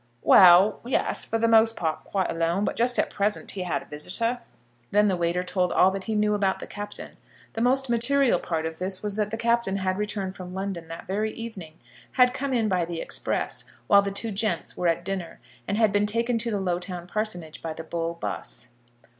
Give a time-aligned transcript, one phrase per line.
[0.23, 2.65] "Well, yes; for the most part quite alone.
[2.65, 4.39] But just at present he had a visitor."
[4.89, 7.17] Then the waiter told all that he knew about the Captain.
[7.53, 11.05] The most material part of this was that the Captain had returned from London that
[11.05, 11.73] very evening;
[12.13, 15.91] had come in by the Express while the two "gents" were at dinner, and had
[15.91, 18.69] been taken to the Lowtown parsonage by the Bull 'bus.